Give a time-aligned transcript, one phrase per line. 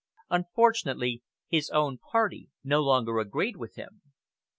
[0.31, 4.01] Unfortunately, his own party no longer agreed with him.